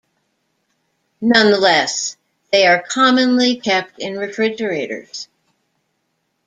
[1.21, 2.17] Nonetheless,
[2.51, 5.27] they are commonly kept in refrigerators.